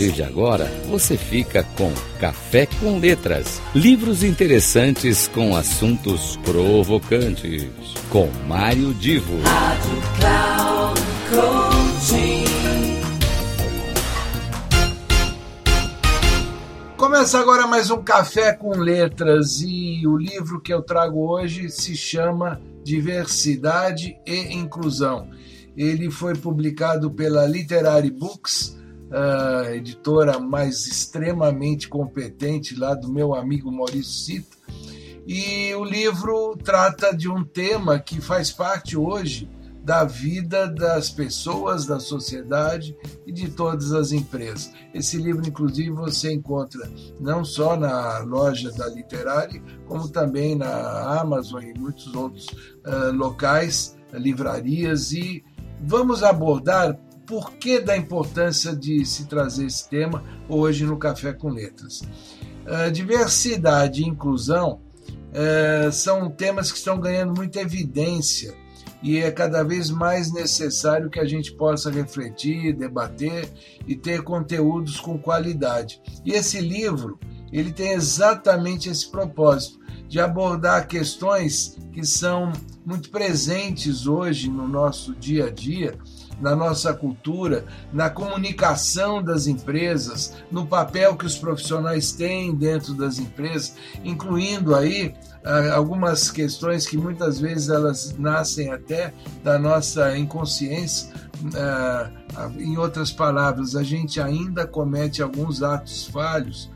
[0.00, 3.60] partir de agora, você fica com Café com Letras.
[3.74, 7.68] Livros interessantes com assuntos provocantes.
[8.08, 9.38] Com Mário Divo.
[9.42, 11.00] Rádio Cloud
[16.96, 21.94] Começa agora mais um Café com Letras e o livro que eu trago hoje se
[21.94, 25.28] chama Diversidade e Inclusão.
[25.76, 28.79] Ele foi publicado pela Literary Books
[29.10, 34.56] uh, editora mais extremamente competente lá do meu amigo Maurício Cita.
[35.26, 39.48] E o livro trata de um tema que faz parte hoje
[39.82, 42.96] da vida das pessoas, da sociedade
[43.26, 44.72] e de todas as empresas.
[44.92, 51.62] Esse livro, inclusive, você encontra não só na loja da Literária, como também na Amazon
[51.62, 55.12] e muitos outros uh, locais, livrarias.
[55.12, 55.42] E
[55.80, 56.98] vamos abordar
[57.30, 62.02] por que da importância de se trazer esse tema hoje no Café com Letras.
[62.66, 64.80] Uh, diversidade e inclusão
[65.30, 68.52] uh, são temas que estão ganhando muita evidência
[69.00, 73.48] e é cada vez mais necessário que a gente possa refletir, debater
[73.86, 76.02] e ter conteúdos com qualidade.
[76.24, 77.16] E esse livro,
[77.52, 79.78] ele tem exatamente esse propósito
[80.10, 82.52] de abordar questões que são
[82.84, 85.96] muito presentes hoje no nosso dia a dia
[86.40, 93.18] na nossa cultura, na comunicação das empresas, no papel que os profissionais têm dentro das
[93.18, 99.12] empresas, incluindo aí ah, algumas questões que muitas vezes elas nascem até
[99.44, 101.12] da nossa inconsciência.
[101.54, 102.10] Ah,
[102.58, 106.70] em outras palavras, a gente ainda comete alguns atos falhos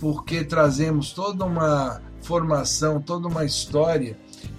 [0.00, 4.14] porque trazemos toda uma formação, toda uma história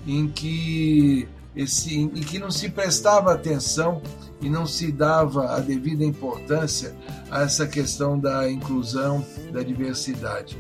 [0.08, 4.02] em que esse, em que não se prestava atenção
[4.42, 6.96] e não se dava a devida importância
[7.30, 10.58] a essa questão da inclusão, da diversidade.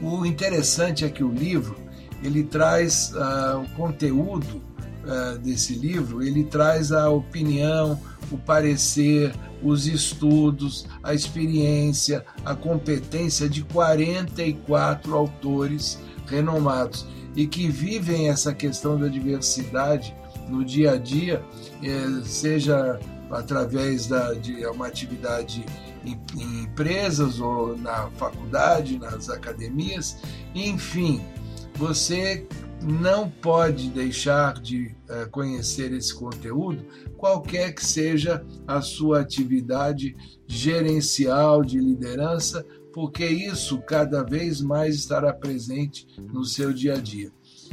[0.00, 1.76] O interessante é que o livro
[2.22, 4.62] ele traz uh, o conteúdo
[5.04, 8.00] uh, desse livro, ele traz a opinião,
[8.30, 18.28] o parecer, os estudos, a experiência, a competência de 44 autores renomados e que vivem
[18.28, 20.14] essa questão da diversidade
[20.48, 21.44] no dia a dia,
[21.82, 22.98] é, seja
[23.30, 25.64] através da, de uma atividade
[26.04, 30.18] em, em empresas ou na faculdade, nas academias,
[30.54, 31.22] enfim,
[31.74, 32.46] você
[32.82, 36.84] não pode deixar de uh, conhecer esse conteúdo,
[37.16, 45.32] qualquer que seja a sua atividade gerencial de liderança, porque isso cada vez mais estará
[45.32, 47.30] presente no seu dia a dia.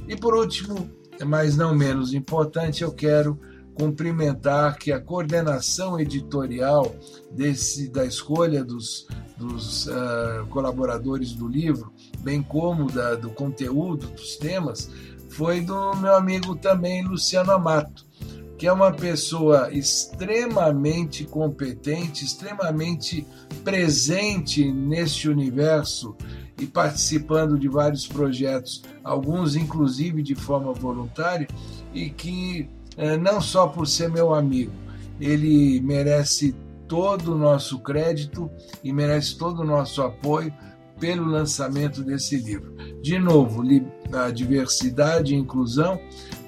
[0.08, 0.90] E por último,
[1.26, 3.40] mas não menos importante, eu quero
[3.74, 6.96] cumprimentar que a coordenação editorial
[7.32, 14.36] desse, da escolha dos, dos uh, colaboradores do livro, bem como da, do conteúdo dos
[14.38, 14.90] temas,
[15.30, 18.06] foi do meu amigo também Luciano Amato,
[18.58, 23.26] que é uma pessoa extremamente competente, extremamente
[23.64, 26.16] presente neste universo
[26.60, 31.48] e participando de vários projetos, alguns inclusive de forma voluntária,
[31.94, 34.74] e que eh, não só por ser meu amigo,
[35.20, 36.56] ele merece
[36.88, 38.50] todo o nosso crédito
[38.84, 40.54] e merece todo o nosso apoio
[41.00, 42.76] pelo lançamento desse livro.
[43.02, 43.64] De novo,
[44.14, 46.00] a diversidade e inclusão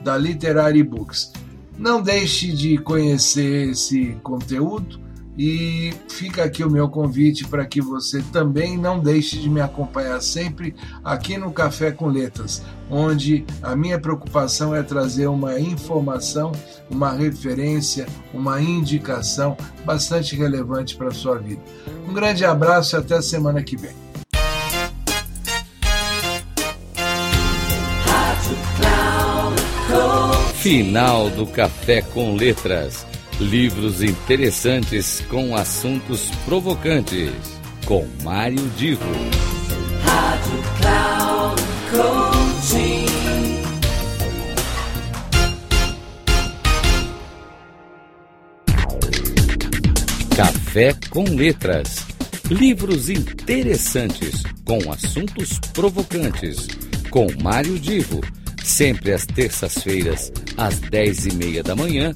[0.01, 1.31] da Literary Books.
[1.77, 4.99] Não deixe de conhecer esse conteúdo
[5.41, 10.21] e fica aqui o meu convite para que você também não deixe de me acompanhar
[10.21, 12.61] sempre aqui no Café com Letras,
[12.91, 16.51] onde a minha preocupação é trazer uma informação,
[16.91, 19.55] uma referência, uma indicação
[19.85, 21.61] bastante relevante para a sua vida.
[22.05, 23.95] Um grande abraço e até a semana que vem.
[30.55, 33.07] Final do Café com Letras.
[33.39, 37.31] Livros interessantes com assuntos provocantes.
[37.85, 39.05] Com Mário Divo.
[40.03, 43.05] Rádio Cloud Coaching.
[50.35, 52.05] Café com Letras.
[52.49, 56.67] Livros interessantes com assuntos provocantes.
[57.09, 58.19] Com Mário Divo
[58.69, 62.15] sempre às terças-feiras, às dez e meia da manhã,